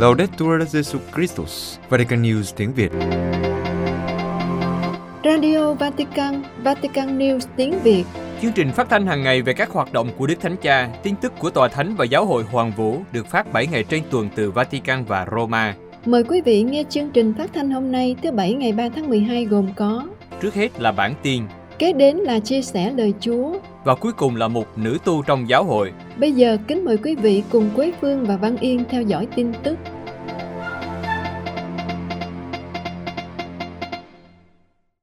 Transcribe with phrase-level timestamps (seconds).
[0.00, 2.92] Laudetur Jesu Christus, Vatican News tiếng Việt.
[5.24, 8.04] Radio Vatican, Vatican News tiếng Việt.
[8.42, 11.14] Chương trình phát thanh hàng ngày về các hoạt động của Đức Thánh Cha, tin
[11.16, 14.28] tức của Tòa Thánh và Giáo hội Hoàng Vũ được phát 7 ngày trên tuần
[14.34, 15.74] từ Vatican và Roma.
[16.04, 19.08] Mời quý vị nghe chương trình phát thanh hôm nay thứ Bảy ngày 3 tháng
[19.08, 20.02] 12 gồm có
[20.42, 21.42] Trước hết là bản tin,
[21.78, 23.52] Kế đến là chia sẻ lời Chúa.
[23.84, 25.92] và cuối cùng là một nữ tu trong giáo hội.
[26.18, 29.52] Bây giờ kính mời quý vị cùng Quế Phương và Văn Yên theo dõi tin
[29.62, 29.78] tức.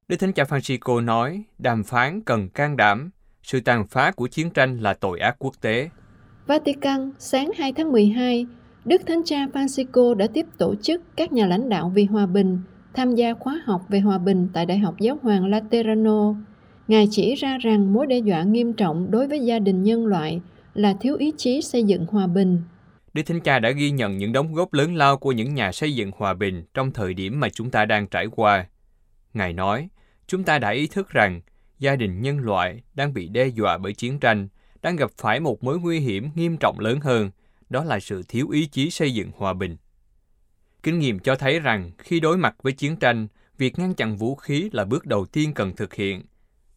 [0.07, 3.09] Đức Thánh Cha Francisco nói, đàm phán cần can đảm,
[3.43, 5.89] sự tàn phá của chiến tranh là tội ác quốc tế.
[6.45, 8.45] Vatican, sáng 2 tháng 12,
[8.85, 12.59] Đức Thánh Cha Francisco đã tiếp tổ chức các nhà lãnh đạo vì hòa bình
[12.93, 16.35] tham gia khóa học về hòa bình tại Đại học Giáo hoàng Laterano.
[16.87, 20.41] Ngài chỉ ra rằng mối đe dọa nghiêm trọng đối với gia đình nhân loại
[20.73, 22.62] là thiếu ý chí xây dựng hòa bình.
[23.13, 25.95] Đức Thánh Cha đã ghi nhận những đóng góp lớn lao của những nhà xây
[25.95, 28.65] dựng hòa bình trong thời điểm mà chúng ta đang trải qua.
[29.38, 29.90] Ngài nói,
[30.27, 31.41] chúng ta đã ý thức rằng
[31.80, 34.48] gia đình nhân loại đang bị đe dọa bởi chiến tranh,
[34.82, 37.32] đang gặp phải một mối nguy hiểm nghiêm trọng lớn hơn,
[37.70, 39.77] đó là sự thiếu ý chí xây dựng hòa bình.
[40.84, 44.35] Kinh nghiệm cho thấy rằng khi đối mặt với chiến tranh, việc ngăn chặn vũ
[44.35, 46.24] khí là bước đầu tiên cần thực hiện,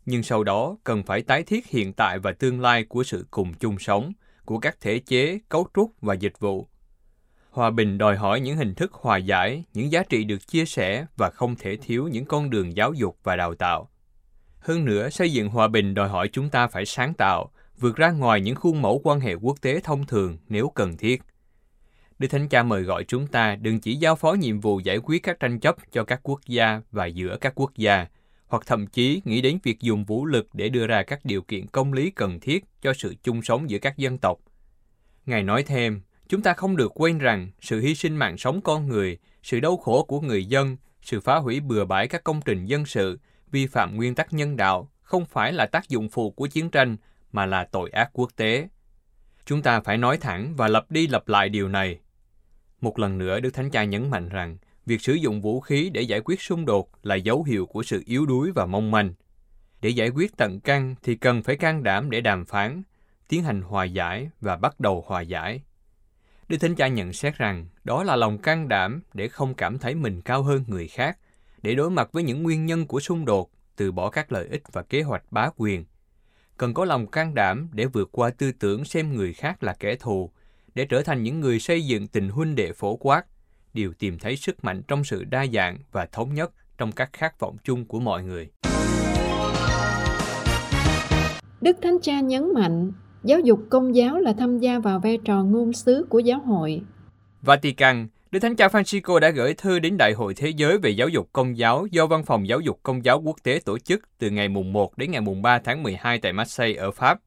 [0.06, 3.54] nhưng sau đó cần phải tái thiết hiện tại và tương lai của sự cùng
[3.54, 4.12] chung sống,
[4.44, 6.68] của các thể chế, cấu trúc và dịch vụ.
[7.50, 11.06] Hòa bình đòi hỏi những hình thức hòa giải, những giá trị được chia sẻ
[11.16, 13.90] và không thể thiếu những con đường giáo dục và đào tạo.
[14.58, 18.10] Hơn nữa, xây dựng hòa bình đòi hỏi chúng ta phải sáng tạo, vượt ra
[18.10, 21.22] ngoài những khuôn mẫu quan hệ quốc tế thông thường nếu cần thiết.
[22.18, 25.22] Đức Thánh Cha mời gọi chúng ta đừng chỉ giao phó nhiệm vụ giải quyết
[25.22, 28.06] các tranh chấp cho các quốc gia và giữa các quốc gia,
[28.46, 31.66] hoặc thậm chí nghĩ đến việc dùng vũ lực để đưa ra các điều kiện
[31.66, 34.38] công lý cần thiết cho sự chung sống giữa các dân tộc.
[35.26, 36.00] Ngài nói thêm,
[36.30, 39.76] chúng ta không được quên rằng sự hy sinh mạng sống con người, sự đau
[39.76, 43.18] khổ của người dân, sự phá hủy bừa bãi các công trình dân sự,
[43.50, 46.96] vi phạm nguyên tắc nhân đạo không phải là tác dụng phụ của chiến tranh
[47.32, 48.68] mà là tội ác quốc tế.
[49.46, 51.98] Chúng ta phải nói thẳng và lặp đi lặp lại điều này.
[52.80, 56.02] Một lần nữa, Đức Thánh Cha nhấn mạnh rằng việc sử dụng vũ khí để
[56.02, 59.14] giải quyết xung đột là dấu hiệu của sự yếu đuối và mong manh.
[59.82, 62.82] Để giải quyết tận căn thì cần phải can đảm để đàm phán,
[63.28, 65.62] tiến hành hòa giải và bắt đầu hòa giải.
[66.50, 69.94] Đức Thánh Cha nhận xét rằng đó là lòng can đảm để không cảm thấy
[69.94, 71.18] mình cao hơn người khác,
[71.62, 74.62] để đối mặt với những nguyên nhân của xung đột, từ bỏ các lợi ích
[74.72, 75.84] và kế hoạch bá quyền.
[76.56, 79.96] Cần có lòng can đảm để vượt qua tư tưởng xem người khác là kẻ
[79.96, 80.30] thù,
[80.74, 83.22] để trở thành những người xây dựng tình huynh đệ phổ quát,
[83.74, 87.40] đều tìm thấy sức mạnh trong sự đa dạng và thống nhất trong các khát
[87.40, 88.48] vọng chung của mọi người.
[91.60, 92.92] Đức Thánh Cha nhấn mạnh,
[93.24, 96.82] giáo dục công giáo là tham gia vào vai trò ngôn sứ của giáo hội.
[97.42, 101.08] Vatican, Đức Thánh Cha Francisco đã gửi thư đến Đại hội Thế giới về giáo
[101.08, 104.30] dục công giáo do Văn phòng Giáo dục Công giáo Quốc tế tổ chức từ
[104.30, 107.20] ngày mùng 1 đến ngày mùng 3 tháng 12 tại Marseille ở Pháp.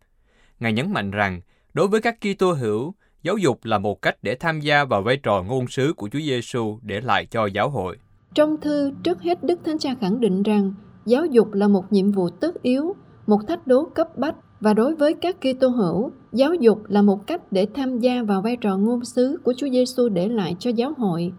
[0.59, 1.41] Ngài nhấn mạnh rằng,
[1.73, 2.93] đối với các Kitô hữu,
[3.23, 6.19] giáo dục là một cách để tham gia vào vai trò ngôn sứ của Chúa
[6.19, 7.97] Giêsu để lại cho giáo hội.
[8.35, 10.73] Trong thư, trước hết Đức Thánh Cha khẳng định rằng
[11.05, 12.95] giáo dục là một nhiệm vụ tất yếu,
[13.27, 17.27] một thách đố cấp bách và đối với các Kitô hữu, giáo dục là một
[17.27, 20.69] cách để tham gia vào vai trò ngôn sứ của Chúa Giêsu để lại cho
[20.69, 21.31] giáo hội.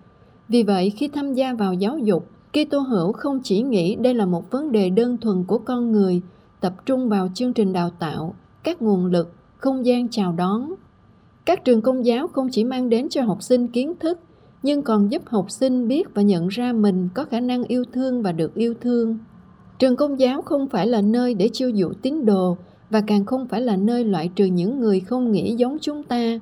[0.48, 4.26] Vì vậy, khi tham gia vào giáo dục, Kitô hữu không chỉ nghĩ đây là
[4.26, 6.20] một vấn đề đơn thuần của con người,
[6.60, 10.74] tập trung vào chương trình đào tạo, các nguồn lực, không gian chào đón.
[11.44, 14.18] Các trường công giáo không chỉ mang đến cho học sinh kiến thức,
[14.62, 18.22] nhưng còn giúp học sinh biết và nhận ra mình có khả năng yêu thương
[18.22, 19.18] và được yêu thương.
[19.78, 22.56] Trường công giáo không phải là nơi để chiêu dụ tín đồ
[22.94, 26.38] và càng không phải là nơi loại trừ những người không nghĩ giống chúng ta.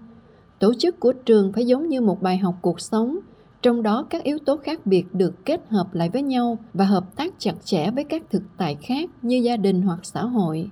[0.59, 3.19] Tổ chức của trường phải giống như một bài học cuộc sống,
[3.63, 7.17] trong đó các yếu tố khác biệt được kết hợp lại với nhau và hợp
[7.17, 10.71] tác chặt chẽ với các thực tại khác như gia đình hoặc xã hội.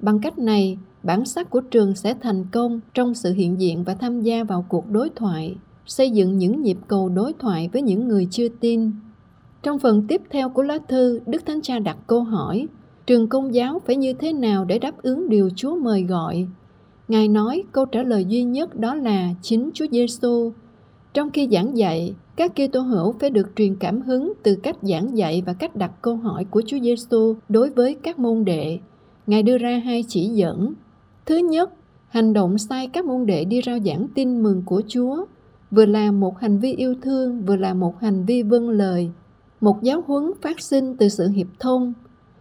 [0.00, 3.94] Bằng cách này, bản sắc của trường sẽ thành công trong sự hiện diện và
[3.94, 5.56] tham gia vào cuộc đối thoại,
[5.86, 8.90] xây dựng những nhịp cầu đối thoại với những người chưa tin.
[9.62, 12.66] Trong phần tiếp theo của lá thư, Đức Thánh Cha đặt câu hỏi,
[13.10, 16.46] trường công giáo phải như thế nào để đáp ứng điều Chúa mời gọi?
[17.08, 20.52] Ngài nói câu trả lời duy nhất đó là chính Chúa Giêsu.
[21.14, 25.18] Trong khi giảng dạy, các Kitô hữu phải được truyền cảm hứng từ cách giảng
[25.18, 28.78] dạy và cách đặt câu hỏi của Chúa Giêsu đối với các môn đệ.
[29.26, 30.74] Ngài đưa ra hai chỉ dẫn.
[31.26, 31.72] Thứ nhất,
[32.08, 35.24] hành động sai các môn đệ đi rao giảng tin mừng của Chúa,
[35.70, 39.10] vừa là một hành vi yêu thương, vừa là một hành vi vâng lời.
[39.60, 41.92] Một giáo huấn phát sinh từ sự hiệp thông.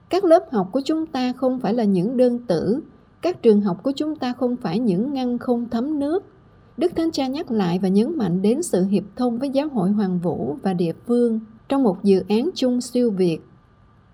[0.10, 2.80] Các lớp học của chúng ta không phải là những đơn tử,
[3.22, 6.26] các trường học của chúng ta không phải những ngăn không thấm nước.
[6.78, 9.90] Đức Thánh Cha nhắc lại và nhấn mạnh đến sự hiệp thông với giáo hội
[9.90, 11.40] Hoàng Vũ và địa phương
[11.70, 13.40] trong một dự án chung siêu việt.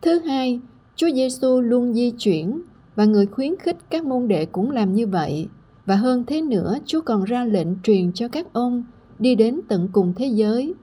[0.02, 0.60] Thứ hai,
[0.96, 2.62] Chúa Giêsu luôn di chuyển
[2.96, 5.48] và người khuyến khích các môn đệ cũng làm như vậy.
[5.86, 8.84] Và hơn thế nữa, Chúa còn ra lệnh truyền cho các ông
[9.20, 10.74] đi đến tận cùng thế giới.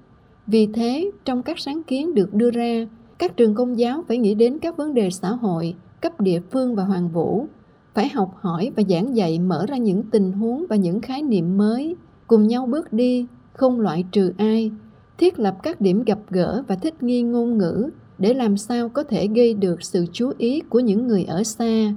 [0.47, 2.87] Vì thế, trong các sáng kiến được đưa ra,
[3.23, 6.75] các trường công giáo phải nghĩ đến các vấn đề xã hội, cấp địa phương
[6.75, 7.47] và hoàng vũ,
[7.95, 11.57] phải học hỏi và giảng dạy mở ra những tình huống và những khái niệm
[11.57, 11.97] mới,
[12.27, 14.71] cùng nhau bước đi, không loại trừ ai,
[15.19, 19.03] thiết lập các điểm gặp gỡ và thích nghi ngôn ngữ để làm sao có
[19.03, 21.95] thể gây được sự chú ý của những người ở xa.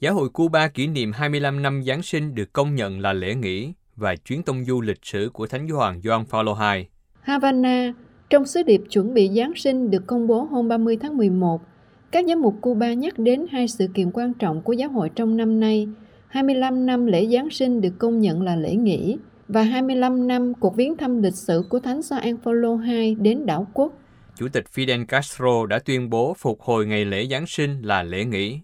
[0.00, 3.72] Giáo hội Cuba kỷ niệm 25 năm Giáng sinh được công nhận là lễ nghỉ
[3.96, 6.97] và chuyến tông du lịch sử của Thánh Gioan Gioan Phaolô II.
[7.28, 7.92] Havana,
[8.30, 11.62] trong sứ điệp chuẩn bị Giáng sinh được công bố hôm 30 tháng 11,
[12.10, 15.36] các giám mục Cuba nhắc đến hai sự kiện quan trọng của giáo hội trong
[15.36, 15.88] năm nay.
[16.28, 19.16] 25 năm lễ Giáng sinh được công nhận là lễ nghỉ
[19.48, 23.66] và 25 năm cuộc viếng thăm lịch sử của Thánh Gioan Phaolô II đến đảo
[23.74, 23.92] quốc.
[24.36, 28.24] Chủ tịch Fidel Castro đã tuyên bố phục hồi ngày lễ Giáng sinh là lễ
[28.24, 28.58] nghỉ.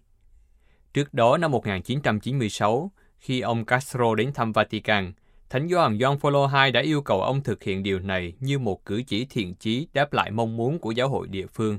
[0.95, 5.13] Trước đó năm 1996, khi ông Castro đến thăm Vatican,
[5.55, 6.35] Thánh Gioan John Paul
[6.65, 9.89] II đã yêu cầu ông thực hiện điều này như một cử chỉ thiện chí
[9.93, 11.79] đáp lại mong muốn của giáo hội địa phương.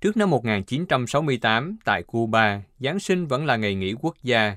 [0.00, 4.56] Trước năm 1968, tại Cuba, Giáng sinh vẫn là ngày nghỉ quốc gia,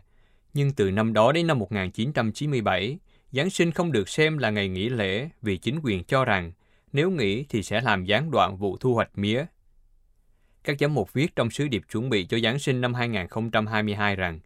[0.54, 2.98] nhưng từ năm đó đến năm 1997,
[3.32, 6.52] Giáng sinh không được xem là ngày nghỉ lễ vì chính quyền cho rằng
[6.94, 9.46] nếu nghỉ thì sẽ làm gián đoạn vụ thu hoạch mía.
[10.64, 14.40] Các giám mục viết trong sứ điệp chuẩn bị cho Giáng sinh năm 2022 rằng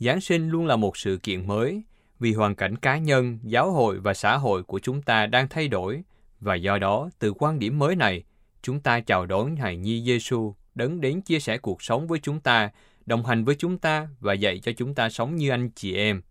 [0.00, 1.82] Giáng sinh luôn là một sự kiện mới
[2.20, 5.68] vì hoàn cảnh cá nhân, giáo hội và xã hội của chúng ta đang thay
[5.68, 6.02] đổi
[6.40, 8.24] và do đó từ quan điểm mới này,
[8.62, 12.40] chúng ta chào đón hài nhi Giêsu đấng đến chia sẻ cuộc sống với chúng
[12.40, 12.70] ta,
[13.06, 16.22] đồng hành với chúng ta và dạy cho chúng ta sống như anh chị em.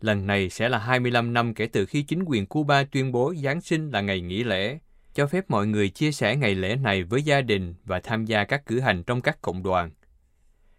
[0.00, 3.60] Lần này sẽ là 25 năm kể từ khi chính quyền Cuba tuyên bố Giáng
[3.60, 4.78] sinh là ngày nghỉ lễ,
[5.14, 8.44] cho phép mọi người chia sẻ ngày lễ này với gia đình và tham gia
[8.44, 9.90] các cử hành trong các cộng đoàn.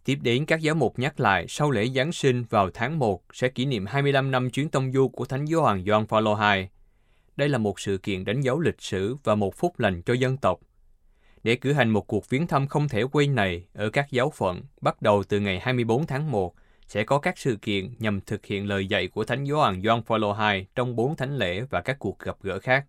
[0.05, 3.49] Tiếp đến, các giáo mục nhắc lại sau lễ Giáng sinh vào tháng 1 sẽ
[3.49, 6.67] kỷ niệm 25 năm chuyến tông du của Thánh Gioan Gioan Phaolô II.
[7.35, 10.37] Đây là một sự kiện đánh dấu lịch sử và một phúc lành cho dân
[10.37, 10.59] tộc.
[11.43, 14.61] Để cử hành một cuộc viếng thăm không thể quên này ở các giáo phận,
[14.81, 16.55] bắt đầu từ ngày 24 tháng 1,
[16.87, 20.35] sẽ có các sự kiện nhằm thực hiện lời dạy của Thánh Gioan Gioan Phaolô
[20.51, 22.85] II trong bốn thánh lễ và các cuộc gặp gỡ khác.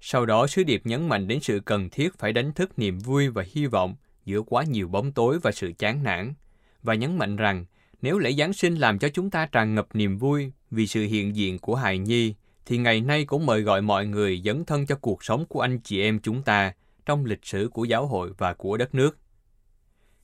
[0.00, 3.28] Sau đó, sứ điệp nhấn mạnh đến sự cần thiết phải đánh thức niềm vui
[3.28, 3.94] và hy vọng
[4.28, 6.34] giữa quá nhiều bóng tối và sự chán nản,
[6.82, 7.64] và nhấn mạnh rằng
[8.02, 11.36] nếu lễ Giáng sinh làm cho chúng ta tràn ngập niềm vui vì sự hiện
[11.36, 12.34] diện của hài nhi,
[12.66, 15.78] thì ngày nay cũng mời gọi mọi người dấn thân cho cuộc sống của anh
[15.78, 16.72] chị em chúng ta
[17.06, 19.18] trong lịch sử của giáo hội và của đất nước.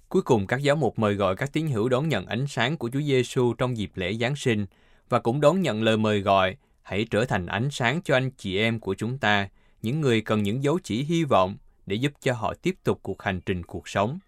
[0.08, 2.90] Cuối cùng, các giáo mục mời gọi các tín hữu đón nhận ánh sáng của
[2.92, 4.66] Chúa Giêsu trong dịp lễ Giáng sinh
[5.08, 8.58] và cũng đón nhận lời mời gọi hãy trở thành ánh sáng cho anh chị
[8.58, 9.48] em của chúng ta,
[9.82, 11.56] những người cần những dấu chỉ hy vọng
[11.86, 14.19] để giúp cho họ tiếp tục cuộc hành trình cuộc sống.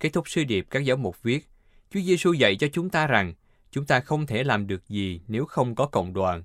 [0.00, 1.48] Kết thúc sư điệp các giáo mục viết,
[1.90, 3.34] Chúa Giêsu dạy cho chúng ta rằng
[3.70, 6.42] chúng ta không thể làm được gì nếu không có cộng đoàn.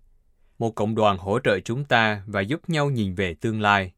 [0.59, 3.93] Một cộng đoàn hỗ trợ chúng ta và giúp nhau nhìn về tương lai.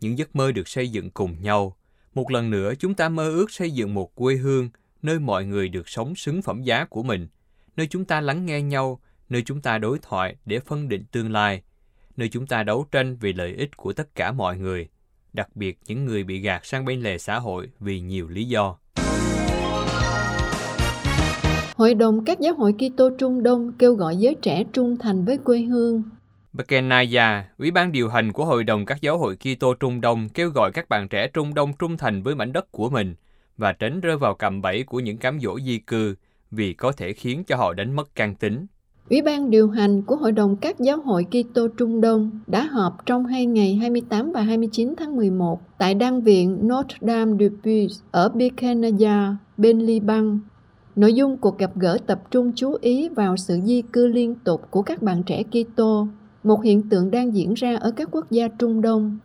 [0.00, 1.76] Những giấc mơ được xây dựng cùng nhau.
[2.14, 4.70] Một lần nữa chúng ta mơ ước xây dựng một quê hương
[5.02, 7.28] nơi mọi người được sống xứng phẩm giá của mình,
[7.76, 11.32] nơi chúng ta lắng nghe nhau, nơi chúng ta đối thoại để phân định tương
[11.32, 11.62] lai,
[12.16, 14.88] nơi chúng ta đấu tranh vì lợi ích của tất cả mọi người,
[15.32, 18.76] đặc biệt những người bị gạt sang bên lề xã hội vì nhiều lý do.
[21.76, 25.38] Hội đồng các giáo hội Kitô Trung Đông kêu gọi giới trẻ trung thành với
[25.38, 26.02] quê hương.
[26.52, 30.50] Bekenaya, Ủy ban điều hành của Hội đồng các giáo hội Kitô Trung Đông kêu
[30.50, 33.14] gọi các bạn trẻ Trung Đông trung thành với mảnh đất của mình
[33.56, 36.14] và tránh rơi vào cạm bẫy của những cám dỗ di cư
[36.50, 38.66] vì có thể khiến cho họ đánh mất can tính.
[39.10, 43.06] Ủy ban điều hành của Hội đồng các giáo hội Kitô Trung Đông đã họp
[43.06, 47.88] trong hai ngày 28 và 29 tháng 11 tại đan viện Notre Dame du Puy
[48.10, 50.38] ở Birkenaya, bên Liban.
[50.96, 54.62] Nội dung cuộc gặp gỡ tập trung chú ý vào sự di cư liên tục
[54.70, 56.06] của các bạn trẻ Kitô,
[56.44, 59.18] một hiện tượng đang diễn ra ở các quốc gia Trung Đông.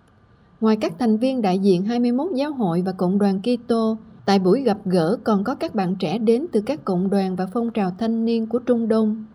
[0.61, 4.61] Ngoài các thành viên đại diện 21 giáo hội và cộng đoàn Kitô, tại buổi
[4.61, 7.91] gặp gỡ còn có các bạn trẻ đến từ các cộng đoàn và phong trào
[7.99, 9.25] thanh niên của Trung Đông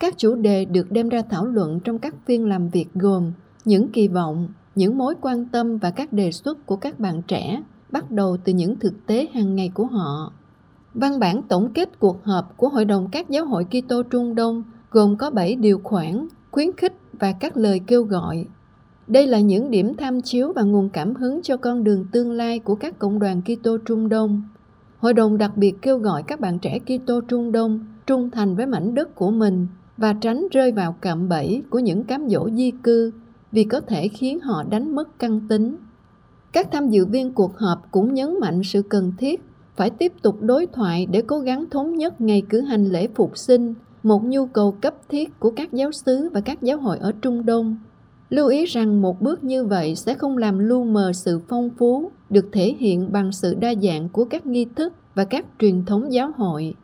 [0.00, 3.32] các chủ đề được đem ra thảo luận trong các phiên làm việc gồm
[3.64, 7.62] những kỳ vọng, những mối quan tâm và các đề xuất của các bạn trẻ,
[7.90, 10.32] bắt đầu từ những thực tế hàng ngày của họ.
[10.94, 14.62] Văn bản tổng kết cuộc họp của Hội đồng các giáo hội Kitô Trung Đông
[14.90, 18.46] gồm có 7 điều khoản, khuyến khích và các lời kêu gọi.
[19.06, 22.58] Đây là những điểm tham chiếu và nguồn cảm hứng cho con đường tương lai
[22.58, 24.42] của các cộng đoàn Kitô Trung Đông.
[24.98, 28.66] Hội đồng đặc biệt kêu gọi các bạn trẻ Kitô Trung Đông trung thành với
[28.66, 29.66] mảnh đất của mình
[29.98, 33.12] và tránh rơi vào cạm bẫy của những cám dỗ di cư
[33.52, 35.76] vì có thể khiến họ đánh mất căn tính.
[36.52, 39.40] Các tham dự viên cuộc họp cũng nhấn mạnh sự cần thiết
[39.76, 43.38] phải tiếp tục đối thoại để cố gắng thống nhất ngày cử hành lễ phục
[43.38, 47.12] sinh, một nhu cầu cấp thiết của các giáo xứ và các giáo hội ở
[47.22, 47.76] Trung Đông.
[48.30, 52.10] Lưu ý rằng một bước như vậy sẽ không làm lu mờ sự phong phú
[52.30, 56.12] được thể hiện bằng sự đa dạng của các nghi thức và các truyền thống
[56.12, 56.74] giáo hội.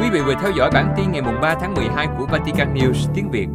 [0.00, 3.30] Quý vị vừa theo dõi bản tin ngày 3 tháng 12 của Vatican News tiếng
[3.30, 3.46] Việt.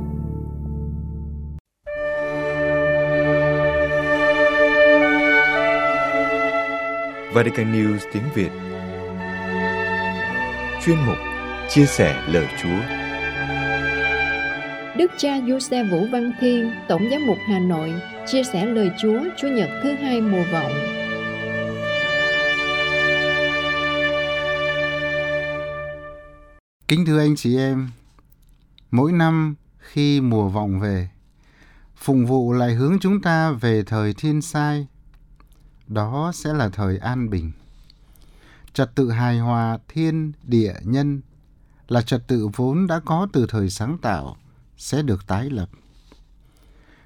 [7.33, 8.49] Vatican News tiếng Việt
[10.85, 11.17] Chuyên mục
[11.69, 12.79] Chia sẻ lời Chúa
[14.97, 17.93] Đức cha Giuse Vũ Văn Thiên, Tổng giám mục Hà Nội,
[18.27, 21.02] chia sẻ lời Chúa Chúa Nhật thứ hai mùa vọng.
[26.87, 27.89] Kính thưa anh chị em,
[28.91, 31.09] mỗi năm khi mùa vọng về,
[31.95, 34.87] phụng vụ lại hướng chúng ta về thời thiên sai,
[35.87, 37.51] đó sẽ là thời an bình.
[38.73, 41.21] Trật tự hài hòa thiên địa nhân
[41.87, 44.37] là trật tự vốn đã có từ thời sáng tạo
[44.77, 45.69] sẽ được tái lập.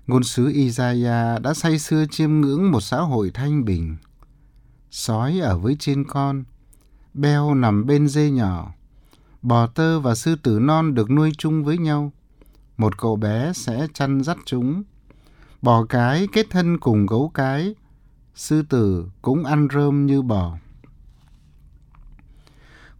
[0.08, 3.98] Ngôn sứ Isaiah đã say xưa chiêm ngưỡng một xã hội thanh bình.
[4.92, 6.44] Sói ở với trên con,
[7.14, 8.74] beo nằm bên dê nhỏ,
[9.42, 12.12] bò tơ và sư tử non được nuôi chung với nhau.
[12.78, 14.84] Một cậu bé sẽ chăn dắt chúng.
[15.62, 17.76] Bò cái kết thân cùng gấu cái,
[18.36, 20.58] sư tử cũng ăn rơm như bò.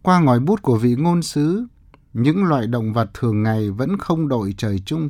[0.02, 1.66] Qua ngòi bút của vị ngôn sứ,
[2.12, 5.08] những loại động vật thường ngày vẫn không đội trời chung,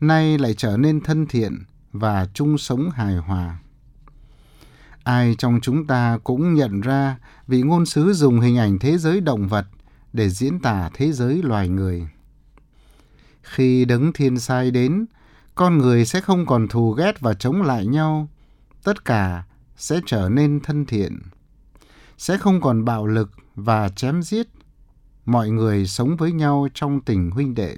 [0.00, 3.58] nay lại trở nên thân thiện và chung sống hài hòa.
[5.04, 9.20] Ai trong chúng ta cũng nhận ra vị ngôn sứ dùng hình ảnh thế giới
[9.20, 9.66] động vật
[10.12, 12.08] để diễn tả thế giới loài người.
[13.42, 15.06] Khi đấng thiên sai đến,
[15.54, 18.28] con người sẽ không còn thù ghét và chống lại nhau,
[18.84, 19.44] tất cả
[19.76, 21.18] sẽ trở nên thân thiện.
[22.18, 24.46] Sẽ không còn bạo lực và chém giết.
[25.24, 27.76] Mọi người sống với nhau trong tình huynh đệ.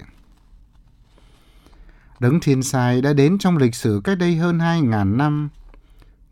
[2.19, 5.49] Đấng thiên sai đã đến trong lịch sử cách đây hơn 2.000 năm.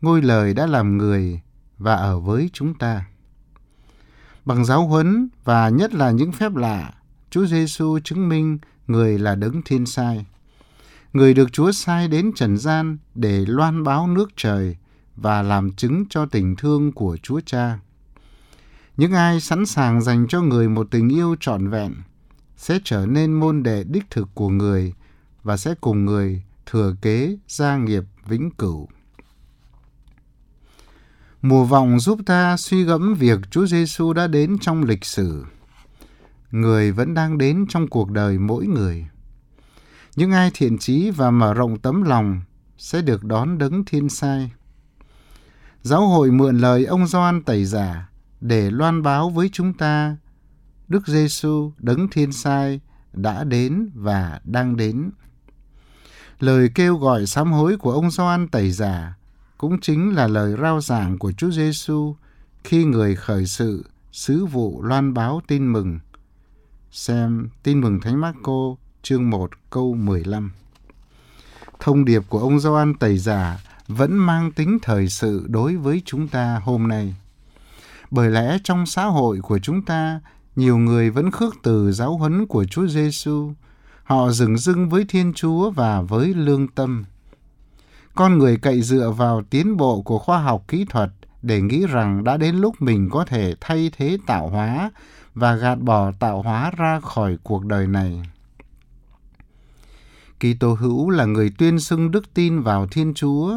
[0.00, 1.40] Ngôi lời đã làm người
[1.78, 3.09] và ở với chúng ta.
[4.50, 6.92] Bằng giáo huấn và nhất là những phép lạ,
[7.30, 10.26] Chúa Giêsu chứng minh người là đấng thiên sai.
[11.12, 14.76] Người được Chúa sai đến trần gian để loan báo nước trời
[15.16, 17.78] và làm chứng cho tình thương của Chúa Cha.
[18.96, 21.94] Những ai sẵn sàng dành cho người một tình yêu trọn vẹn
[22.56, 24.94] sẽ trở nên môn đệ đích thực của người
[25.42, 28.88] và sẽ cùng người thừa kế gia nghiệp vĩnh cửu.
[31.42, 35.44] Mùa vọng giúp ta suy gẫm việc Chúa Giêsu đã đến trong lịch sử.
[36.50, 39.06] Người vẫn đang đến trong cuộc đời mỗi người.
[40.16, 42.40] Những ai thiện trí và mở rộng tấm lòng
[42.78, 44.50] sẽ được đón đấng thiên sai.
[45.82, 48.08] Giáo hội mượn lời ông Gioan tẩy giả
[48.40, 50.16] để loan báo với chúng ta,
[50.88, 52.80] Đức Giêsu đấng thiên sai,
[53.12, 55.10] đã đến và đang đến.
[56.38, 59.14] Lời kêu gọi sám hối của ông Gioan tẩy giả
[59.60, 62.14] cũng chính là lời rao giảng của Chúa Giêsu
[62.64, 65.98] khi người khởi sự sứ vụ loan báo tin mừng.
[66.90, 70.52] Xem Tin mừng Thánh Marco chương 1 câu 15.
[71.80, 76.28] Thông điệp của ông Gioan tẩy giả vẫn mang tính thời sự đối với chúng
[76.28, 77.14] ta hôm nay.
[78.10, 80.20] Bởi lẽ trong xã hội của chúng ta,
[80.56, 83.52] nhiều người vẫn khước từ giáo huấn của Chúa Giêsu.
[84.04, 87.04] Họ dừng dưng với Thiên Chúa và với lương tâm.
[88.14, 91.10] Con người cậy dựa vào tiến bộ của khoa học kỹ thuật
[91.42, 94.90] để nghĩ rằng đã đến lúc mình có thể thay thế tạo hóa
[95.34, 98.22] và gạt bỏ tạo hóa ra khỏi cuộc đời này.
[100.40, 103.54] Kitô hữu là người tuyên xưng đức tin vào Thiên Chúa.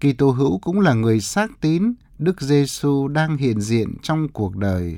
[0.00, 4.96] Kitô hữu cũng là người xác tín Đức Giêsu đang hiện diện trong cuộc đời.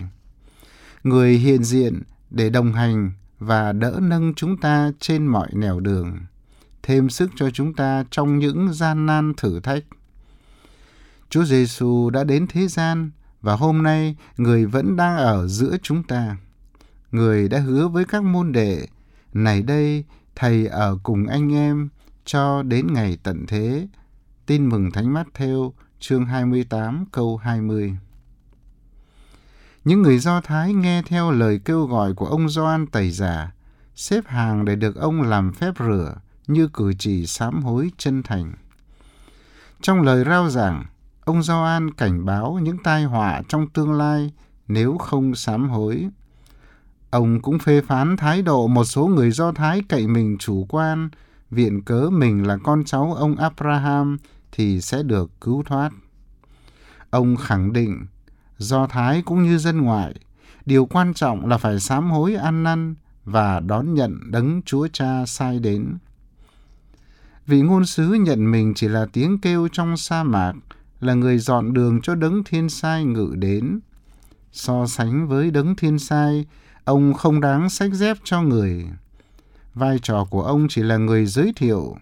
[1.05, 6.19] Người hiện diện để đồng hành và đỡ nâng chúng ta trên mọi nẻo đường,
[6.89, 9.85] thêm sức cho chúng ta trong những gian nan thử thách.
[11.31, 16.03] Chúa Giêsu đã đến thế gian và hôm nay người vẫn đang ở giữa chúng
[16.03, 16.37] ta.
[17.13, 18.87] Người đã hứa với các môn đệ,
[19.33, 20.05] này đây
[20.37, 21.89] thầy ở cùng anh em
[22.25, 23.89] cho đến ngày tận thế.
[24.47, 27.97] Tin mừng Thánh Mát theo chương 28 câu 20.
[29.85, 33.53] Những người Do Thái nghe theo lời kêu gọi của ông Gioan tẩy giả,
[33.95, 36.15] xếp hàng để được ông làm phép rửa
[36.49, 38.53] như cử chỉ sám hối chân thành.
[39.81, 40.85] Trong lời rao giảng,
[41.25, 44.33] ông Gioan cảnh báo những tai họa trong tương lai
[44.69, 46.09] nếu không sám hối.
[47.11, 51.09] Ông cũng phê phán thái độ một số người Do Thái cậy mình chủ quan,
[51.51, 54.19] viện cớ mình là con cháu ông Abraham
[54.53, 55.91] thì sẽ được cứu thoát.
[57.11, 58.07] Ông khẳng định,
[58.59, 60.15] Do Thái cũng như dân ngoại,
[60.67, 65.27] điều quan trọng là phải sám hối ăn năn và đón nhận đấng Chúa Cha
[65.27, 65.95] sai đến.
[67.49, 70.53] Vị ngôn sứ nhận mình chỉ là tiếng kêu trong sa mạc,
[71.01, 73.81] là người dọn đường cho đấng thiên sai ngự đến.
[74.53, 76.47] So sánh với đấng thiên sai,
[76.85, 78.87] ông không đáng sách dép cho người.
[79.75, 81.97] Vai trò của ông chỉ là người giới thiệu.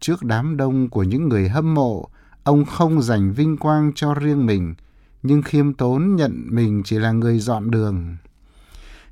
[0.00, 2.08] Trước đám đông của những người hâm mộ,
[2.44, 4.74] ông không dành vinh quang cho riêng mình,
[5.22, 8.16] nhưng khiêm tốn nhận mình chỉ là người dọn đường.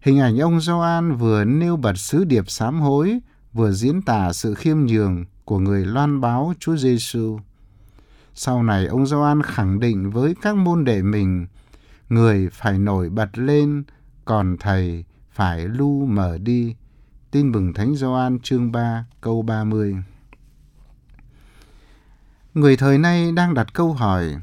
[0.00, 3.20] Hình ảnh ông Gioan vừa nêu bật sứ điệp sám hối,
[3.54, 7.38] vừa diễn tả sự khiêm nhường của người loan báo Chúa Giêsu.
[8.34, 11.46] Sau này ông Gioan khẳng định với các môn đệ mình,
[12.08, 13.84] người phải nổi bật lên,
[14.24, 16.76] còn thầy phải lu mở đi.
[17.30, 19.96] Tin mừng Thánh Gioan chương 3 câu 30.
[22.54, 24.36] Người thời nay đang đặt câu hỏi,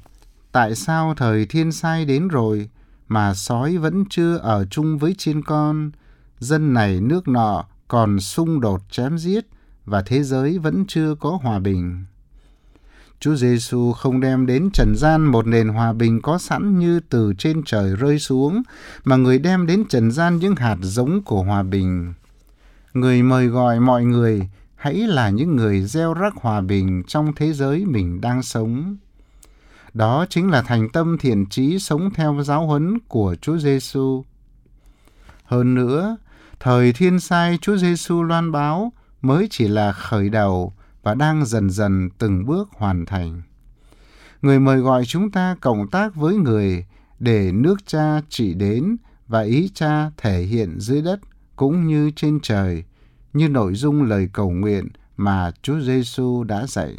[0.51, 2.69] tại sao thời thiên sai đến rồi
[3.07, 5.91] mà sói vẫn chưa ở chung với chiên con,
[6.39, 9.45] dân này nước nọ còn xung đột chém giết
[9.85, 12.05] và thế giới vẫn chưa có hòa bình.
[13.19, 17.33] Chúa Giêsu không đem đến trần gian một nền hòa bình có sẵn như từ
[17.37, 18.61] trên trời rơi xuống,
[19.03, 22.13] mà người đem đến trần gian những hạt giống của hòa bình.
[22.93, 27.53] Người mời gọi mọi người hãy là những người gieo rắc hòa bình trong thế
[27.53, 28.97] giới mình đang sống.
[29.93, 34.23] Đó chính là thành tâm thiện trí sống theo giáo huấn của Chúa Giêsu.
[35.43, 36.17] Hơn nữa,
[36.63, 41.69] thời thiên sai Chúa Giêsu loan báo mới chỉ là khởi đầu và đang dần
[41.69, 43.41] dần từng bước hoàn thành.
[44.41, 46.85] Người mời gọi chúng ta cộng tác với người
[47.19, 51.19] để nước cha chỉ đến và ý cha thể hiện dưới đất
[51.55, 52.83] cũng như trên trời,
[53.33, 56.95] như nội dung lời cầu nguyện mà Chúa Giêsu đã dạy.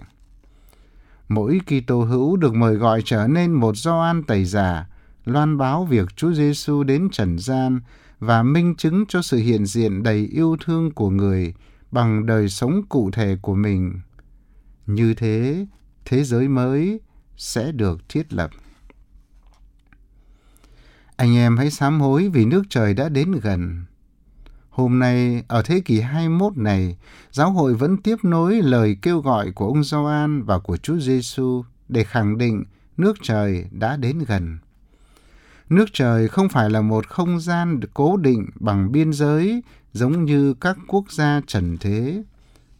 [1.28, 4.86] Mỗi Kitô hữu được mời gọi trở nên một Gioan tẩy giả,
[5.24, 7.80] loan báo việc Chúa Giêsu đến trần gian
[8.22, 11.54] và minh chứng cho sự hiện diện đầy yêu thương của người
[11.90, 14.00] bằng đời sống cụ thể của mình.
[14.86, 15.66] Như thế,
[16.04, 17.00] thế giới mới
[17.36, 18.50] sẽ được thiết lập.
[21.16, 23.84] Anh em hãy sám hối vì nước trời đã đến gần.
[24.70, 26.96] Hôm nay, ở thế kỷ 21 này,
[27.30, 31.64] giáo hội vẫn tiếp nối lời kêu gọi của ông Gioan và của Chúa Giêsu
[31.88, 32.64] để khẳng định
[32.96, 34.58] nước trời đã đến gần.
[35.72, 40.54] Nước trời không phải là một không gian cố định bằng biên giới giống như
[40.54, 42.22] các quốc gia trần thế.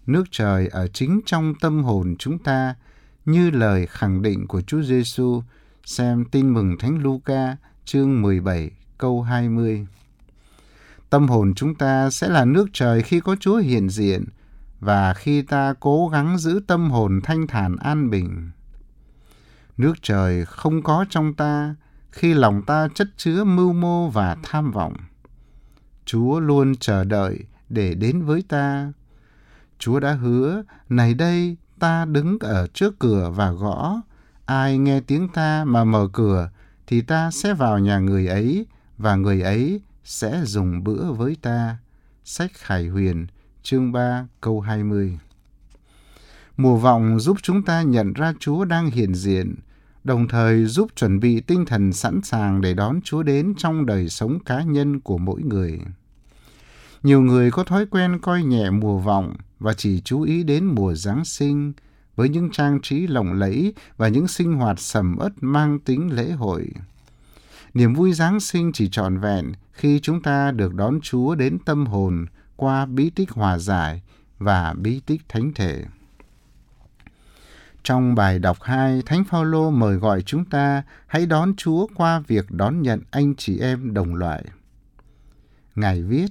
[0.07, 2.75] Nước trời ở chính trong tâm hồn chúng ta,
[3.25, 5.43] như lời khẳng định của Chúa Giêsu.
[5.85, 9.87] Xem tin mừng Thánh Luca chương 17 câu 20.
[11.11, 14.25] Tâm hồn chúng ta sẽ là nước trời khi có Chúa hiện diện
[14.81, 18.51] và khi ta cố gắng giữ tâm hồn thanh thản an bình.
[19.77, 21.75] Nước trời không có trong ta
[22.13, 24.95] khi lòng ta chất chứa mưu mô và tham vọng.
[26.05, 28.93] Chúa luôn chờ đợi để đến với ta.
[29.79, 34.01] Chúa đã hứa, này đây ta đứng ở trước cửa và gõ.
[34.47, 36.51] Ai nghe tiếng ta mà mở cửa
[36.87, 38.67] thì ta sẽ vào nhà người ấy
[38.99, 41.77] và người ấy sẽ dùng bữa với ta.
[42.25, 43.27] Sách Khải Huyền,
[43.63, 45.19] chương 3, câu 20
[46.57, 49.55] Mùa vọng giúp chúng ta nhận ra Chúa đang hiện diện,
[50.05, 54.09] đồng thời giúp chuẩn bị tinh thần sẵn sàng để đón Chúa đến trong đời
[54.09, 55.81] sống cá nhân của mỗi người.
[57.03, 60.95] Nhiều người có thói quen coi nhẹ mùa vọng và chỉ chú ý đến mùa
[60.95, 61.73] Giáng sinh
[62.17, 66.31] với những trang trí lộng lẫy và những sinh hoạt sầm uất mang tính lễ
[66.31, 66.69] hội.
[67.75, 71.87] Niềm vui Giáng sinh chỉ trọn vẹn khi chúng ta được đón Chúa đến tâm
[71.87, 74.03] hồn qua bí tích hòa giải
[74.39, 75.85] và bí tích thánh thể.
[77.85, 82.51] Trong bài đọc 2, Thánh Phaolô mời gọi chúng ta hãy đón Chúa qua việc
[82.51, 84.45] đón nhận anh chị em đồng loại.
[85.75, 86.27] Ngài viết: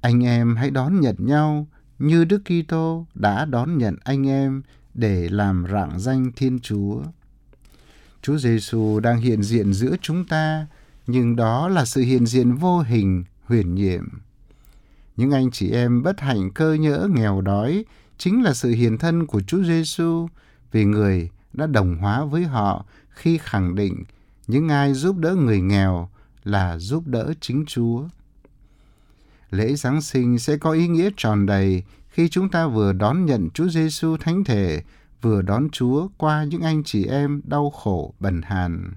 [0.00, 1.66] Anh em hãy đón nhận nhau
[1.98, 4.62] như Đức Kitô đã đón nhận anh em
[4.94, 7.02] để làm rạng danh Thiên Chúa.
[8.22, 10.66] Chúa Giêsu đang hiện diện giữa chúng ta,
[11.06, 14.04] nhưng đó là sự hiện diện vô hình, huyền nhiệm.
[15.16, 17.84] Những anh chị em bất hạnh cơ nhỡ nghèo đói
[18.18, 20.28] chính là sự hiện thân của Chúa Giêsu
[20.72, 24.04] vì người đã đồng hóa với họ khi khẳng định
[24.46, 26.08] những ai giúp đỡ người nghèo
[26.44, 28.04] là giúp đỡ chính Chúa.
[29.50, 33.50] Lễ Giáng sinh sẽ có ý nghĩa tròn đầy khi chúng ta vừa đón nhận
[33.50, 34.82] Chúa Giêsu thánh thể,
[35.22, 38.92] vừa đón Chúa qua những anh chị em đau khổ bần hàn.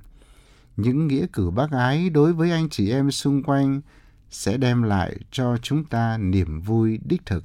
[0.77, 3.81] Những nghĩa cử bác ái đối với anh chị em xung quanh
[4.29, 7.43] sẽ đem lại cho chúng ta niềm vui đích thực.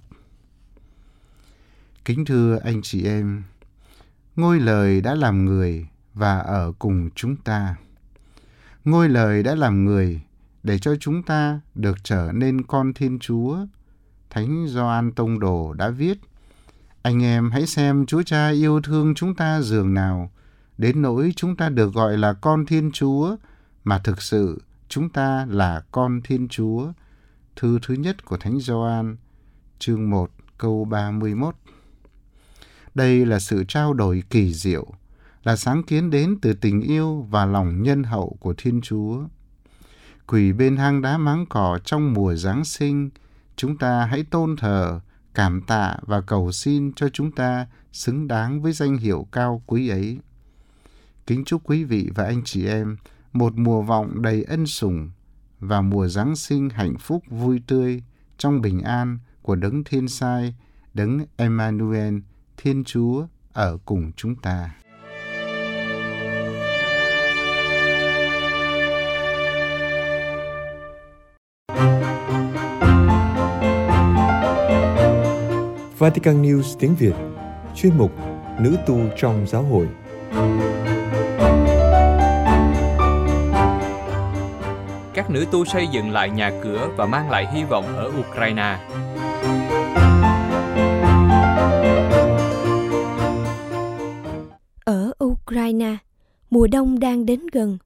[2.04, 3.42] Kính thưa anh chị em,
[4.40, 7.76] ngôi lời đã làm người và ở cùng chúng ta.
[8.84, 10.20] Ngôi lời đã làm người
[10.62, 13.58] để cho chúng ta được trở nên con Thiên Chúa.
[14.30, 16.18] Thánh Gioan Tông Đồ đã viết,
[17.02, 20.30] Anh em hãy xem Chúa Cha yêu thương chúng ta dường nào,
[20.78, 23.36] đến nỗi chúng ta được gọi là con Thiên Chúa,
[23.84, 26.92] mà thực sự chúng ta là con Thiên Chúa.
[27.56, 29.16] Thư thứ nhất của Thánh Gioan,
[29.78, 31.54] chương 1, câu 31.
[32.94, 34.86] Đây là sự trao đổi kỳ diệu,
[35.44, 39.22] là sáng kiến đến từ tình yêu và lòng nhân hậu của Thiên Chúa.
[40.26, 43.10] Quỳ bên hang đá máng cỏ trong mùa Giáng sinh,
[43.56, 45.00] chúng ta hãy tôn thờ,
[45.34, 49.88] cảm tạ và cầu xin cho chúng ta xứng đáng với danh hiệu cao quý
[49.88, 50.18] ấy.
[51.26, 52.96] Kính chúc quý vị và anh chị em
[53.32, 55.10] một mùa vọng đầy ân sủng
[55.60, 58.02] và mùa Giáng sinh hạnh phúc vui tươi
[58.38, 60.54] trong bình an của đấng thiên sai,
[60.94, 62.14] đấng Emmanuel,
[62.62, 64.70] Thiên Chúa ở cùng chúng ta.
[75.98, 77.14] Vatican News tiếng Việt
[77.74, 78.12] Chuyên mục
[78.60, 79.88] Nữ tu trong giáo hội
[85.14, 88.78] Các nữ tu xây dựng lại nhà cửa và mang lại hy vọng ở Ukraine.
[95.50, 95.96] Ukraine,
[96.50, 97.78] mùa đông đang đến gần.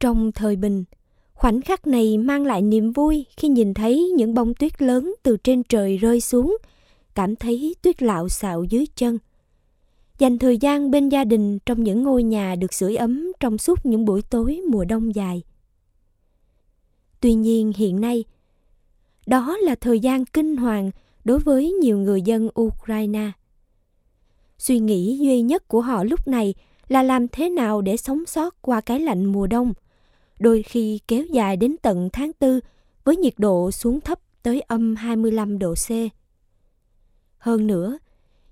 [0.00, 0.84] Trong thời bình,
[1.34, 5.36] khoảnh khắc này mang lại niềm vui khi nhìn thấy những bông tuyết lớn từ
[5.36, 6.56] trên trời rơi xuống–
[7.14, 9.18] cảm thấy tuyết lạo xạo dưới chân.
[10.18, 13.86] Dành thời gian bên gia đình trong những ngôi nhà được sưởi ấm trong suốt
[13.86, 15.42] những buổi tối mùa đông dài.
[17.20, 18.24] Tuy nhiên hiện nay,
[19.26, 20.90] đó là thời gian kinh hoàng
[21.24, 23.30] đối với nhiều người dân Ukraine.
[24.64, 26.54] Suy nghĩ duy nhất của họ lúc này
[26.88, 29.72] là làm thế nào để sống sót qua cái lạnh mùa đông,
[30.38, 32.60] đôi khi kéo dài đến tận tháng tư
[33.04, 35.90] với nhiệt độ xuống thấp tới âm 25 độ C.
[37.38, 37.98] Hơn nữa,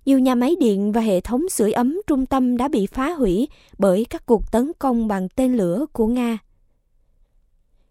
[0.05, 3.49] nhiều nhà máy điện và hệ thống sưởi ấm trung tâm đã bị phá hủy
[3.79, 6.39] bởi các cuộc tấn công bằng tên lửa của Nga.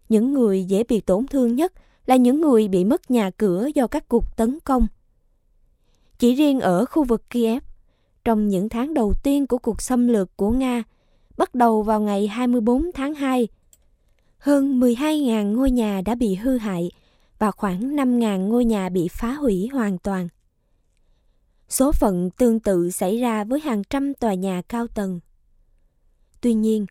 [0.08, 1.72] Những người dễ bị tổn thương nhất
[2.06, 4.86] là những người bị mất nhà cửa do các cuộc tấn công.
[6.18, 7.62] Chỉ riêng ở khu vực Kiev,
[8.24, 10.82] trong những tháng đầu tiên của cuộc xâm lược của Nga,
[11.36, 13.48] bắt đầu vào ngày 24 tháng 2,
[14.38, 16.90] hơn 12.000 ngôi nhà đã bị hư hại
[17.38, 20.28] và khoảng 5.000 ngôi nhà bị phá hủy hoàn toàn.
[21.68, 25.20] Số phận tương tự xảy ra với hàng trăm tòa nhà cao tầng.
[26.40, 26.86] Tuy nhiên,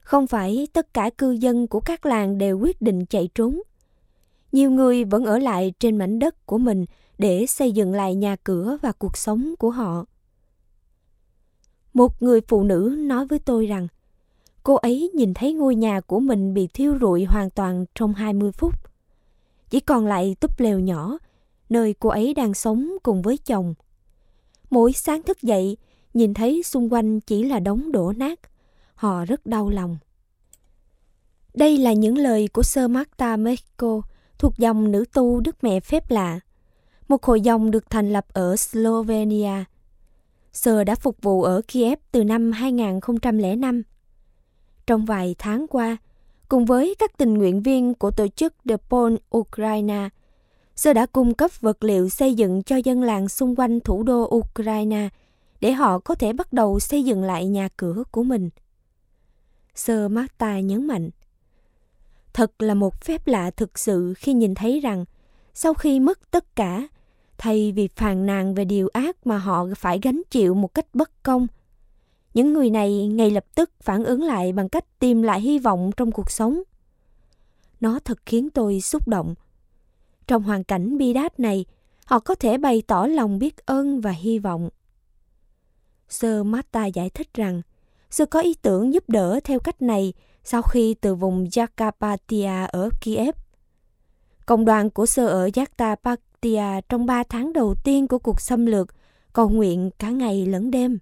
[0.00, 3.60] không phải tất cả cư dân của các làng đều quyết định chạy trốn.
[4.52, 6.84] Nhiều người vẫn ở lại trên mảnh đất của mình
[7.18, 10.04] để xây dựng lại nhà cửa và cuộc sống của họ.
[11.94, 13.88] Một người phụ nữ nói với tôi rằng,
[14.62, 18.52] cô ấy nhìn thấy ngôi nhà của mình bị thiêu rụi hoàn toàn trong 20
[18.52, 18.74] phút.
[19.70, 21.18] Chỉ còn lại túp lều nhỏ,
[21.68, 23.74] nơi cô ấy đang sống cùng với chồng
[24.70, 25.76] Mỗi sáng thức dậy,
[26.14, 28.40] nhìn thấy xung quanh chỉ là đống đổ nát.
[28.94, 29.98] Họ rất đau lòng.
[31.54, 34.02] Đây là những lời của Sơ Marta Mexico
[34.38, 36.40] thuộc dòng nữ tu Đức Mẹ Phép Lạ,
[37.08, 39.64] một hội dòng được thành lập ở Slovenia.
[40.52, 43.82] Sơ đã phục vụ ở Kiev từ năm 2005.
[44.86, 45.96] Trong vài tháng qua,
[46.48, 50.08] cùng với các tình nguyện viên của tổ chức The Pol Ukraine,
[50.76, 54.28] Sơ đã cung cấp vật liệu xây dựng cho dân làng xung quanh thủ đô
[54.36, 55.08] Ukraine
[55.60, 58.50] để họ có thể bắt đầu xây dựng lại nhà cửa của mình.
[59.74, 61.10] Sơ Marta nhấn mạnh.
[62.32, 65.04] Thật là một phép lạ thực sự khi nhìn thấy rằng
[65.54, 66.88] sau khi mất tất cả,
[67.40, 71.22] thay vì phàn nàn về điều ác mà họ phải gánh chịu một cách bất
[71.22, 71.46] công,
[72.34, 75.90] những người này ngay lập tức phản ứng lại bằng cách tìm lại hy vọng
[75.96, 76.62] trong cuộc sống.
[77.80, 79.34] Nó thật khiến tôi xúc động
[80.26, 81.64] trong hoàn cảnh bi đát này,
[82.04, 84.68] họ có thể bày tỏ lòng biết ơn và hy vọng.
[86.08, 87.62] Sơ Mata giải thích rằng,
[88.10, 90.12] Sơ có ý tưởng giúp đỡ theo cách này
[90.44, 93.34] sau khi từ vùng Jakarpatia ở Kiev.
[94.46, 95.50] Cộng đoàn của Sơ ở
[96.40, 98.94] Tia à, trong 3 tháng đầu tiên của cuộc xâm lược
[99.32, 100.98] cầu nguyện cả ngày lẫn đêm.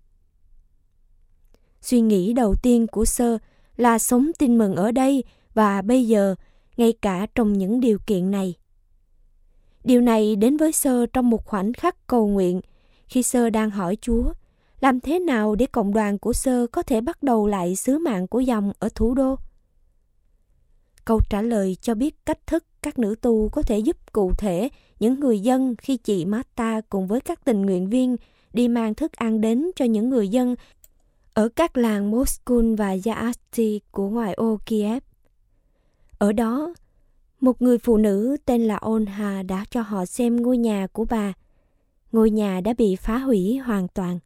[1.81, 3.39] Suy nghĩ đầu tiên của Sơ
[3.77, 5.25] là sống tin mừng ở đây
[5.55, 6.35] và bây giờ,
[6.77, 8.55] ngay cả trong những điều kiện này.
[9.85, 12.61] Điều này đến với Sơ trong một khoảnh khắc cầu nguyện,
[13.07, 14.33] khi Sơ đang hỏi Chúa,
[14.81, 18.27] làm thế nào để cộng đoàn của sơ có thể bắt đầu lại sứ mạng
[18.27, 19.37] của dòng ở thủ đô?
[21.05, 24.69] Câu trả lời cho biết cách thức các nữ tu có thể giúp cụ thể
[25.01, 28.17] những người dân khi chị Marta cùng với các tình nguyện viên
[28.53, 30.57] đi mang thức ăn đến cho những người dân
[31.35, 35.03] ở các làng Moskun và Yaasti của ngoại ô Kiev.
[36.19, 36.75] Ở đó,
[37.41, 41.33] một người phụ nữ tên là Onha đã cho họ xem ngôi nhà của bà.
[42.13, 44.19] Ngôi nhà đã bị phá hủy hoàn toàn.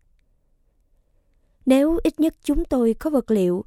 [1.67, 3.65] Nếu ít nhất chúng tôi có vật liệu,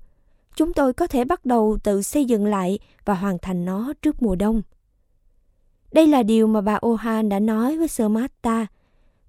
[0.55, 4.21] chúng tôi có thể bắt đầu tự xây dựng lại và hoàn thành nó trước
[4.21, 4.61] mùa đông.
[5.91, 8.67] Đây là điều mà bà Ohan đã nói với Sir Marta,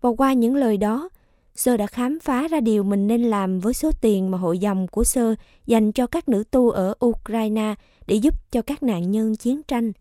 [0.01, 1.09] và qua những lời đó,
[1.55, 4.87] Sơ đã khám phá ra điều mình nên làm với số tiền mà hội dòng
[4.88, 5.35] của Sơ
[5.66, 7.75] dành cho các nữ tu ở Ukraine
[8.07, 9.92] để giúp cho các nạn nhân chiến tranh.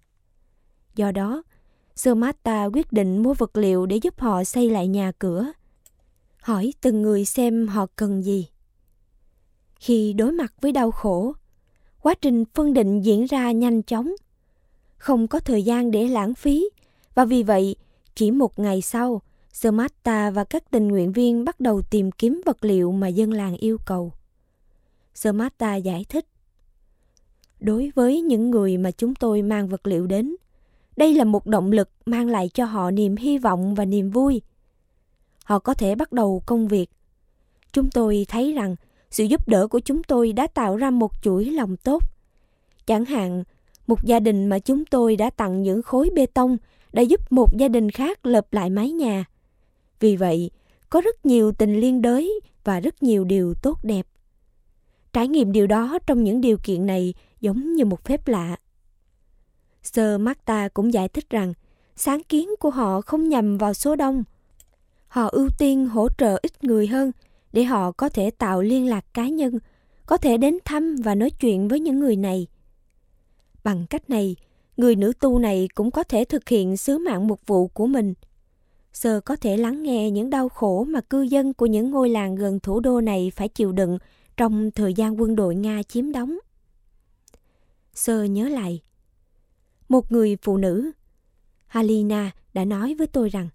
[0.95, 1.43] Do đó,
[1.95, 5.45] Sơ Marta quyết định mua vật liệu để giúp họ xây lại nhà cửa.
[6.41, 8.47] Hỏi từng người xem họ cần gì.
[9.75, 11.33] Khi đối mặt với đau khổ,
[12.01, 14.11] quá trình phân định diễn ra nhanh chóng.
[15.05, 16.69] Không có thời gian để lãng phí
[17.15, 17.75] và vì vậy
[18.15, 19.21] chỉ một ngày sau,
[19.53, 23.57] Smarta và các tình nguyện viên bắt đầu tìm kiếm vật liệu mà dân làng
[23.57, 24.13] yêu cầu.
[25.15, 26.25] Smarta giải thích.
[27.59, 30.35] Đối với những người mà chúng tôi mang vật liệu đến,
[30.97, 34.41] đây là một động lực mang lại cho họ niềm hy vọng và niềm vui.
[35.43, 36.89] Họ có thể bắt đầu công việc.
[37.71, 38.75] Chúng tôi thấy rằng
[39.11, 42.03] sự giúp đỡ của chúng tôi đã tạo ra một chuỗi lòng tốt.
[42.85, 43.43] Chẳng hạn,
[43.87, 46.57] một gia đình mà chúng tôi đã tặng những khối bê tông
[46.93, 49.25] đã giúp một gia đình khác lợp lại mái nhà.
[49.99, 50.51] Vì vậy,
[50.89, 54.07] có rất nhiều tình liên đới và rất nhiều điều tốt đẹp.
[55.13, 58.57] Trải nghiệm điều đó trong những điều kiện này giống như một phép lạ.
[59.83, 61.53] Sơ Marta cũng giải thích rằng
[61.95, 64.23] sáng kiến của họ không nhằm vào số đông.
[65.07, 67.11] Họ ưu tiên hỗ trợ ít người hơn
[67.53, 69.59] để họ có thể tạo liên lạc cá nhân,
[70.05, 72.47] có thể đến thăm và nói chuyện với những người này.
[73.65, 74.36] Bằng cách này,
[74.78, 78.13] người nữ tu này cũng có thể thực hiện sứ mạng mục vụ của mình–
[78.95, 82.36] Sơ có thể lắng nghe những đau khổ mà cư dân của những ngôi làng
[82.36, 83.97] gần thủ đô này phải chịu đựng
[84.38, 86.38] trong thời gian quân đội Nga chiếm đóng.
[87.93, 88.82] Sơ nhớ lại.
[89.89, 90.91] Một người phụ nữ,
[91.67, 93.49] Halina, đã nói với tôi rằng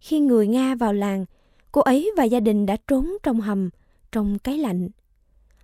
[0.00, 1.24] khi người Nga vào làng,
[1.72, 3.70] cô ấy và gia đình đã trốn trong hầm,
[4.12, 4.88] trong cái lạnh.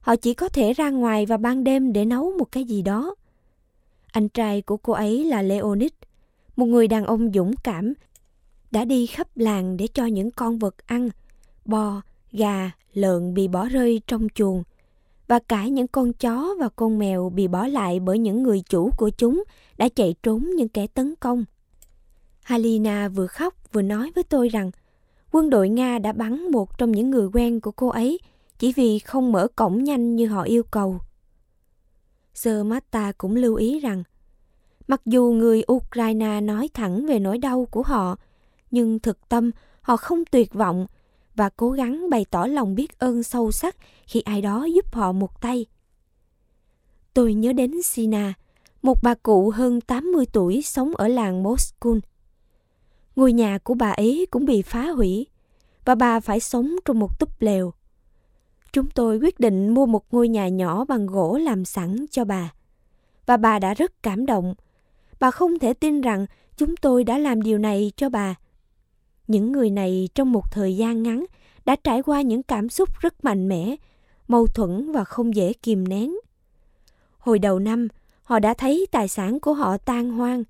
[0.01, 3.15] Họ chỉ có thể ra ngoài vào ban đêm để nấu một cái gì đó.
[4.19, 5.91] Anh trai của cô ấy là Leonid,
[6.57, 7.95] một người đàn ông dũng cảm
[8.71, 11.09] đã đi khắp làng để cho những con vật ăn,
[11.65, 12.03] bò,
[12.33, 14.63] gà, lợn bị bỏ rơi trong chuồng
[15.29, 18.91] và cả những con chó và con mèo bị bỏ lại bởi những người chủ
[18.97, 19.45] của chúng
[19.77, 21.45] đã chạy trốn những kẻ tấn công.
[22.43, 24.71] Halina vừa khóc vừa nói với tôi rằng
[25.33, 28.19] quân đội Nga đã bắn một trong những người quen của cô ấy
[28.59, 30.99] chỉ vì không mở cổng nhanh như họ yêu cầu.
[32.41, 34.03] Sơ Mata cũng lưu ý rằng
[34.89, 38.17] mặc dù người Ukraine nói thẳng về nỗi đau của họ
[38.71, 40.87] nhưng thực tâm họ không tuyệt vọng
[41.35, 45.13] và cố gắng bày tỏ lòng biết ơn sâu sắc khi ai đó giúp họ
[45.13, 45.67] một tay.
[47.15, 48.35] Tôi nhớ đến Sina,
[48.83, 52.01] một bà cụ hơn 80 tuổi sống ở làng Moskun.
[53.17, 55.27] Ngôi nhà của bà ấy cũng bị phá hủy
[55.85, 57.73] và bà phải sống trong một túp lều.
[58.73, 62.53] Chúng tôi quyết định mua một ngôi nhà nhỏ bằng gỗ làm sẵn cho bà.
[63.27, 64.55] Và bà đã rất cảm động.
[65.21, 66.27] Bà không thể tin rằng
[66.57, 68.35] chúng tôi đã làm điều này cho bà
[69.29, 71.25] những người này trong một thời gian ngắn
[71.65, 73.77] đã trải qua những cảm xúc rất mạnh mẽ,
[74.29, 76.15] mâu thuẫn và không dễ kìm nén.
[77.19, 77.89] Hồi đầu năm,
[78.23, 80.45] họ đã thấy tài sản của họ tan hoang.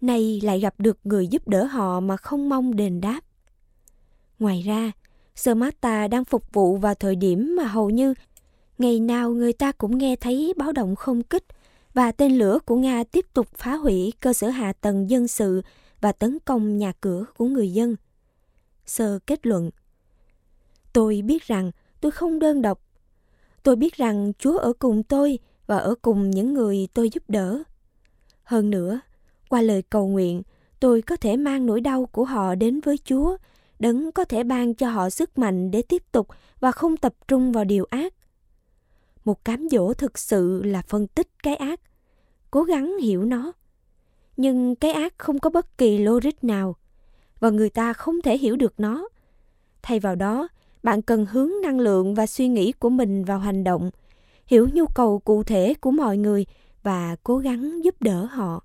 [0.00, 3.20] Nay lại gặp được người giúp đỡ họ mà không mong đền đáp.
[4.38, 4.92] Ngoài ra,
[5.36, 8.14] Smarta đang phục vụ vào thời điểm mà hầu như
[8.78, 11.44] ngày nào người ta cũng nghe thấy báo động không kích
[11.94, 15.62] và tên lửa của Nga tiếp tục phá hủy cơ sở hạ tầng dân sự
[16.00, 17.96] và tấn công nhà cửa của người dân.
[18.86, 19.70] Sơ kết luận
[20.92, 22.80] Tôi biết rằng tôi không đơn độc.
[23.62, 27.62] Tôi biết rằng Chúa ở cùng tôi và ở cùng những người tôi giúp đỡ.
[28.42, 29.00] Hơn nữa,
[29.48, 30.42] qua lời cầu nguyện,
[30.80, 33.36] tôi có thể mang nỗi đau của họ đến với Chúa,
[33.80, 36.28] đấng có thể ban cho họ sức mạnh để tiếp tục
[36.60, 38.14] và không tập trung vào điều ác.
[39.24, 41.80] Một cám dỗ thực sự là phân tích cái ác,
[42.50, 43.52] cố gắng hiểu nó.
[44.36, 46.76] Nhưng cái ác không có bất kỳ logic nào
[47.40, 49.08] và người ta không thể hiểu được nó.
[49.82, 50.48] Thay vào đó
[50.82, 53.90] bạn cần hướng năng lượng và suy nghĩ của mình vào hành động
[54.46, 56.46] hiểu nhu cầu cụ thể của mọi người
[56.82, 58.64] và cố gắng giúp đỡ họ.